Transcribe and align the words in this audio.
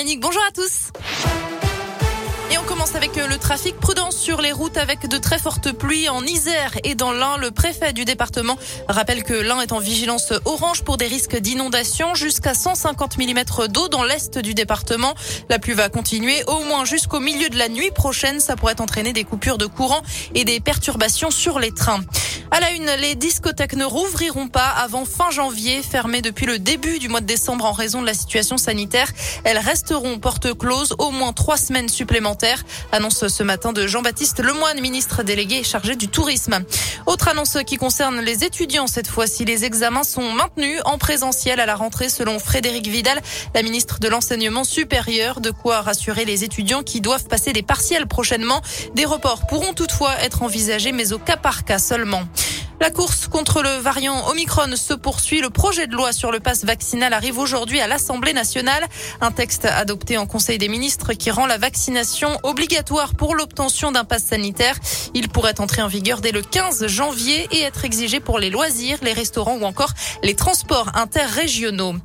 Yannick, 0.00 0.20
bonjour 0.20 0.40
à 0.48 0.50
tous. 0.50 0.92
Et 2.50 2.56
on 2.56 2.62
commence 2.62 2.94
avec 2.94 3.18
euh, 3.18 3.26
le 3.26 3.36
trafic. 3.36 3.76
Prudence 3.76 4.16
sur 4.16 4.40
les 4.40 4.50
routes 4.50 4.78
avec 4.78 5.06
de 5.06 5.18
très 5.18 5.38
fortes 5.38 5.72
pluies 5.72 6.08
en 6.08 6.24
Isère 6.24 6.72
et 6.84 6.94
dans 6.94 7.12
l'Ain. 7.12 7.36
Le 7.36 7.50
préfet 7.50 7.92
du 7.92 8.06
département 8.06 8.56
rappelle 8.88 9.24
que 9.24 9.34
l'Ain 9.34 9.60
est 9.60 9.72
en 9.72 9.78
vigilance 9.78 10.32
orange 10.46 10.84
pour 10.84 10.96
des 10.96 11.06
risques 11.06 11.36
d'inondation 11.36 12.14
jusqu'à 12.14 12.54
150 12.54 13.18
mm 13.18 13.68
d'eau 13.68 13.88
dans 13.88 14.02
l'est 14.02 14.38
du 14.38 14.54
département. 14.54 15.14
La 15.50 15.58
pluie 15.58 15.74
va 15.74 15.90
continuer 15.90 16.44
au 16.46 16.64
moins 16.64 16.86
jusqu'au 16.86 17.20
milieu 17.20 17.50
de 17.50 17.58
la 17.58 17.68
nuit 17.68 17.90
prochaine. 17.90 18.40
Ça 18.40 18.56
pourrait 18.56 18.80
entraîner 18.80 19.12
des 19.12 19.24
coupures 19.24 19.58
de 19.58 19.66
courant 19.66 20.00
et 20.34 20.46
des 20.46 20.60
perturbations 20.60 21.30
sur 21.30 21.58
les 21.58 21.72
trains. 21.72 22.00
À 22.52 22.58
la 22.58 22.72
une, 22.72 22.90
les 23.00 23.14
discothèques 23.14 23.76
ne 23.76 23.84
rouvriront 23.84 24.48
pas 24.48 24.66
avant 24.66 25.04
fin 25.04 25.30
janvier, 25.30 25.82
fermées 25.84 26.20
depuis 26.20 26.46
le 26.46 26.58
début 26.58 26.98
du 26.98 27.08
mois 27.08 27.20
de 27.20 27.26
décembre 27.26 27.64
en 27.64 27.70
raison 27.70 28.00
de 28.00 28.06
la 28.06 28.14
situation 28.14 28.56
sanitaire. 28.56 29.08
Elles 29.44 29.58
resteront 29.58 30.18
porte 30.18 30.58
close 30.58 30.96
au 30.98 31.12
moins 31.12 31.32
trois 31.32 31.56
semaines 31.56 31.88
supplémentaires. 31.88 32.64
Annonce 32.90 33.28
ce 33.28 33.42
matin 33.44 33.72
de 33.72 33.86
Jean-Baptiste 33.86 34.40
Lemoine, 34.40 34.80
ministre 34.80 35.22
délégué 35.22 35.62
chargé 35.62 35.94
du 35.94 36.08
tourisme. 36.08 36.58
Autre 37.06 37.28
annonce 37.28 37.56
qui 37.64 37.76
concerne 37.76 38.20
les 38.20 38.42
étudiants 38.42 38.88
cette 38.88 39.06
fois-ci. 39.06 39.44
Les 39.44 39.64
examens 39.64 40.02
sont 40.02 40.32
maintenus 40.32 40.80
en 40.86 40.98
présentiel 40.98 41.60
à 41.60 41.66
la 41.66 41.76
rentrée 41.76 42.08
selon 42.08 42.40
Frédéric 42.40 42.88
Vidal, 42.88 43.22
la 43.54 43.62
ministre 43.62 44.00
de 44.00 44.08
l'enseignement 44.08 44.64
supérieur. 44.64 45.40
De 45.40 45.52
quoi 45.52 45.82
rassurer 45.82 46.24
les 46.24 46.42
étudiants 46.42 46.82
qui 46.82 47.00
doivent 47.00 47.28
passer 47.28 47.52
des 47.52 47.62
partiels 47.62 48.08
prochainement. 48.08 48.60
Des 48.96 49.04
reports 49.04 49.46
pourront 49.46 49.72
toutefois 49.72 50.18
être 50.20 50.42
envisagés, 50.42 50.90
mais 50.90 51.12
au 51.12 51.18
cas 51.18 51.36
par 51.36 51.64
cas 51.64 51.78
seulement. 51.78 52.24
La 52.80 52.88
course 52.88 53.28
contre 53.28 53.62
le 53.62 53.68
variant 53.68 54.26
Omicron 54.30 54.74
se 54.74 54.94
poursuit. 54.94 55.42
Le 55.42 55.50
projet 55.50 55.86
de 55.86 55.94
loi 55.94 56.14
sur 56.14 56.32
le 56.32 56.40
pass 56.40 56.64
vaccinal 56.64 57.12
arrive 57.12 57.38
aujourd'hui 57.38 57.78
à 57.78 57.86
l'Assemblée 57.86 58.32
nationale. 58.32 58.86
Un 59.20 59.32
texte 59.32 59.66
adopté 59.66 60.16
en 60.16 60.24
Conseil 60.24 60.56
des 60.56 60.68
ministres 60.68 61.12
qui 61.12 61.30
rend 61.30 61.44
la 61.44 61.58
vaccination 61.58 62.38
obligatoire 62.42 63.14
pour 63.14 63.34
l'obtention 63.34 63.92
d'un 63.92 64.04
pass 64.04 64.24
sanitaire. 64.24 64.78
Il 65.12 65.28
pourrait 65.28 65.60
entrer 65.60 65.82
en 65.82 65.88
vigueur 65.88 66.22
dès 66.22 66.32
le 66.32 66.40
15 66.40 66.86
janvier 66.86 67.46
et 67.50 67.60
être 67.60 67.84
exigé 67.84 68.18
pour 68.18 68.38
les 68.38 68.48
loisirs, 68.48 68.96
les 69.02 69.12
restaurants 69.12 69.58
ou 69.58 69.64
encore 69.64 69.92
les 70.22 70.34
transports 70.34 70.90
interrégionaux. 70.94 71.96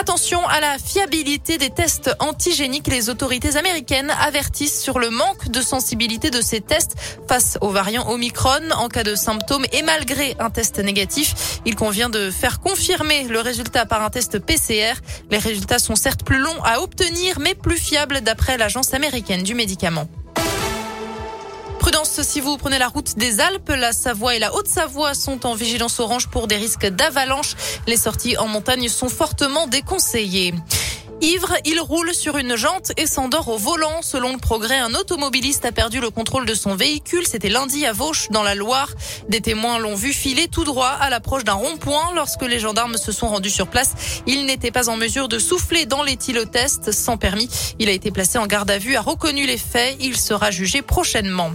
Attention 0.00 0.46
à 0.46 0.60
la 0.60 0.78
fiabilité 0.78 1.58
des 1.58 1.70
tests 1.70 2.14
antigéniques. 2.20 2.86
Les 2.86 3.10
autorités 3.10 3.56
américaines 3.56 4.12
avertissent 4.20 4.80
sur 4.80 5.00
le 5.00 5.10
manque 5.10 5.48
de 5.48 5.60
sensibilité 5.60 6.30
de 6.30 6.40
ces 6.40 6.60
tests 6.60 6.94
face 7.26 7.58
aux 7.62 7.70
variants 7.70 8.08
Omicron 8.08 8.70
en 8.76 8.86
cas 8.86 9.02
de 9.02 9.16
symptômes 9.16 9.64
et 9.72 9.82
malgré 9.82 10.36
un 10.38 10.50
test 10.50 10.78
négatif. 10.78 11.60
Il 11.66 11.74
convient 11.74 12.10
de 12.10 12.30
faire 12.30 12.60
confirmer 12.60 13.24
le 13.24 13.40
résultat 13.40 13.86
par 13.86 14.04
un 14.04 14.10
test 14.10 14.38
PCR. 14.38 14.94
Les 15.32 15.38
résultats 15.38 15.80
sont 15.80 15.96
certes 15.96 16.22
plus 16.22 16.38
longs 16.38 16.62
à 16.62 16.80
obtenir 16.80 17.40
mais 17.40 17.56
plus 17.56 17.78
fiables 17.78 18.20
d'après 18.20 18.56
l'agence 18.56 18.94
américaine 18.94 19.42
du 19.42 19.56
médicament. 19.56 20.06
Prudence 21.90 22.20
si 22.20 22.42
vous 22.42 22.58
prenez 22.58 22.78
la 22.78 22.88
route 22.88 23.16
des 23.16 23.40
Alpes, 23.40 23.70
la 23.70 23.94
Savoie 23.94 24.36
et 24.36 24.38
la 24.38 24.54
Haute-Savoie 24.54 25.14
sont 25.14 25.46
en 25.46 25.54
vigilance 25.54 26.00
orange 26.00 26.28
pour 26.28 26.46
des 26.46 26.56
risques 26.56 26.84
d'avalanche. 26.84 27.54
Les 27.86 27.96
sorties 27.96 28.36
en 28.36 28.46
montagne 28.46 28.90
sont 28.90 29.08
fortement 29.08 29.66
déconseillées. 29.66 30.52
Ivre, 31.22 31.54
il 31.64 31.80
roule 31.80 32.12
sur 32.12 32.36
une 32.36 32.56
jante 32.56 32.92
et 32.98 33.06
s'endort 33.06 33.48
au 33.48 33.56
volant. 33.56 34.02
Selon 34.02 34.32
le 34.32 34.38
progrès, 34.38 34.78
un 34.78 34.94
automobiliste 34.94 35.64
a 35.64 35.72
perdu 35.72 35.98
le 35.98 36.10
contrôle 36.10 36.44
de 36.44 36.54
son 36.54 36.76
véhicule. 36.76 37.26
C'était 37.26 37.48
lundi 37.48 37.86
à 37.86 37.92
Vauche, 37.92 38.28
dans 38.30 38.42
la 38.42 38.54
Loire. 38.54 38.90
Des 39.30 39.40
témoins 39.40 39.78
l'ont 39.78 39.96
vu 39.96 40.12
filer 40.12 40.46
tout 40.46 40.64
droit 40.64 40.94
à 41.00 41.08
l'approche 41.08 41.44
d'un 41.44 41.54
rond-point. 41.54 42.12
Lorsque 42.14 42.42
les 42.42 42.60
gendarmes 42.60 42.98
se 42.98 43.12
sont 43.12 43.28
rendus 43.28 43.50
sur 43.50 43.66
place, 43.66 43.94
il 44.26 44.44
n'était 44.44 44.70
pas 44.70 44.90
en 44.90 44.96
mesure 44.96 45.26
de 45.26 45.38
souffler 45.38 45.86
dans 45.86 46.02
l'éthylotest 46.02 46.92
sans 46.92 47.16
permis. 47.16 47.48
Il 47.78 47.88
a 47.88 47.92
été 47.92 48.10
placé 48.10 48.36
en 48.36 48.46
garde 48.46 48.70
à 48.70 48.78
vue, 48.78 48.94
a 48.94 49.00
reconnu 49.00 49.46
les 49.46 49.58
faits. 49.58 49.96
Il 50.00 50.18
sera 50.18 50.50
jugé 50.50 50.82
prochainement. 50.82 51.50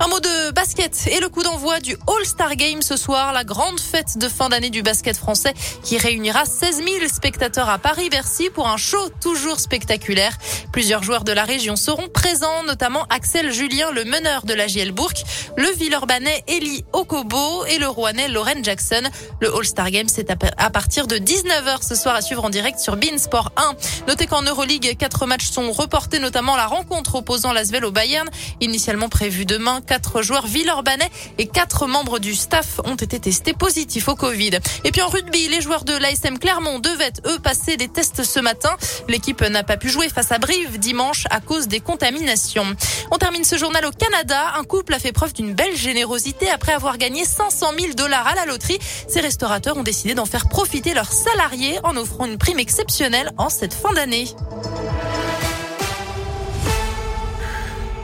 Un 0.00 0.06
mot 0.06 0.20
de 0.20 0.52
basket 0.52 1.08
et 1.10 1.18
le 1.18 1.28
coup 1.28 1.42
d'envoi 1.42 1.80
du 1.80 1.96
All-Star 2.06 2.54
Game 2.54 2.82
ce 2.82 2.96
soir, 2.96 3.32
la 3.32 3.42
grande 3.42 3.80
fête 3.80 4.16
de 4.16 4.28
fin 4.28 4.48
d'année 4.48 4.70
du 4.70 4.82
basket 4.82 5.16
français 5.16 5.52
qui 5.82 5.98
réunira 5.98 6.44
16 6.44 6.76
000 6.76 7.08
spectateurs 7.12 7.68
à 7.68 7.78
Paris-Bercy 7.78 8.48
pour 8.50 8.68
un 8.68 8.76
show 8.76 9.08
toujours 9.20 9.58
spectaculaire. 9.58 10.38
Plusieurs 10.72 11.02
joueurs 11.02 11.24
de 11.24 11.32
la 11.32 11.42
région 11.42 11.74
seront 11.74 12.08
présents, 12.08 12.62
notamment 12.64 13.06
Axel 13.10 13.52
Julien, 13.52 13.90
le 13.90 14.04
meneur 14.04 14.44
de 14.44 14.54
la 14.54 14.68
JL 14.68 14.92
Bourg, 14.92 15.14
le 15.56 15.68
Villeurbanais 15.70 16.44
Eli 16.46 16.84
Okobo 16.92 17.64
et 17.66 17.78
le 17.78 17.88
Rouennais 17.88 18.28
Lauren 18.28 18.62
Jackson. 18.62 19.02
Le 19.40 19.52
All-Star 19.52 19.90
Game, 19.90 20.06
c'est 20.06 20.30
à 20.30 20.70
partir 20.70 21.08
de 21.08 21.16
19h 21.16 21.82
ce 21.82 21.96
soir 21.96 22.14
à 22.14 22.20
suivre 22.20 22.44
en 22.44 22.50
direct 22.50 22.78
sur 22.78 22.96
Beansport 22.96 23.50
1. 23.56 23.72
Notez 24.06 24.28
qu'en 24.28 24.42
Euroleague, 24.42 24.96
quatre 24.96 25.26
matchs 25.26 25.50
sont 25.50 25.72
reportés, 25.72 26.20
notamment 26.20 26.54
la 26.54 26.66
rencontre 26.66 27.16
opposant 27.16 27.52
l'Asvel 27.52 27.84
au 27.84 27.90
Bayern, 27.90 28.28
initialement 28.60 29.08
prévue 29.08 29.44
demain 29.44 29.80
quatre 29.88 30.22
joueurs 30.22 30.46
villeurbanais 30.46 31.10
et 31.38 31.46
quatre 31.46 31.86
membres 31.86 32.18
du 32.18 32.34
staff 32.34 32.80
ont 32.84 32.94
été 32.94 33.18
testés 33.18 33.54
positifs 33.54 34.08
au 34.08 34.14
Covid. 34.14 34.58
Et 34.84 34.92
puis 34.92 35.00
en 35.00 35.08
rugby, 35.08 35.48
les 35.48 35.62
joueurs 35.62 35.84
de 35.84 35.94
l'ASM 35.94 36.38
Clermont 36.38 36.78
devaient 36.78 37.12
eux 37.26 37.38
passer 37.38 37.76
des 37.78 37.88
tests 37.88 38.22
ce 38.22 38.38
matin. 38.38 38.76
L'équipe 39.08 39.40
n'a 39.40 39.62
pas 39.62 39.78
pu 39.78 39.88
jouer 39.88 40.10
face 40.10 40.30
à 40.30 40.38
Brive 40.38 40.78
dimanche 40.78 41.24
à 41.30 41.40
cause 41.40 41.68
des 41.68 41.80
contaminations. 41.80 42.66
On 43.10 43.16
termine 43.16 43.44
ce 43.44 43.56
journal 43.56 43.86
au 43.86 43.90
Canada. 43.90 44.52
Un 44.58 44.64
couple 44.64 44.92
a 44.92 44.98
fait 44.98 45.12
preuve 45.12 45.32
d'une 45.32 45.54
belle 45.54 45.76
générosité 45.76 46.50
après 46.50 46.72
avoir 46.72 46.98
gagné 46.98 47.24
500 47.24 47.68
000 47.78 47.94
dollars 47.94 48.26
à 48.26 48.34
la 48.34 48.44
loterie. 48.44 48.78
Ces 49.08 49.20
restaurateurs 49.20 49.78
ont 49.78 49.82
décidé 49.82 50.14
d'en 50.14 50.26
faire 50.26 50.48
profiter 50.48 50.92
leurs 50.92 51.12
salariés 51.12 51.78
en 51.82 51.96
offrant 51.96 52.26
une 52.26 52.36
prime 52.36 52.58
exceptionnelle 52.58 53.32
en 53.38 53.48
cette 53.48 53.72
fin 53.72 53.94
d'année. 53.94 54.26